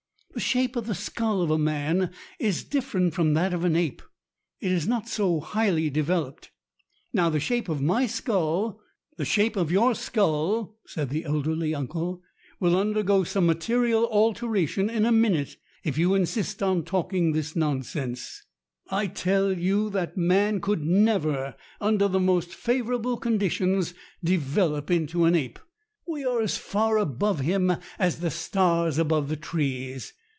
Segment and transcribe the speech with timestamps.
[0.33, 2.09] The shape of the skull of a man
[2.39, 4.01] is different from that of an ape.
[4.61, 6.51] It is not so highly developed.
[7.11, 8.79] Now the shape of my skull"
[9.17, 12.23] "The shape of your skull," said the elderly uncle,
[12.61, 18.41] "will undergo some material alteration in a minute if you insist on talking this nonsense.
[18.89, 23.93] I tell you that man could never, under the most favorable condi tions,
[24.23, 25.59] develop into an ape.
[26.07, 30.13] We are as far above him as the stars above the trees.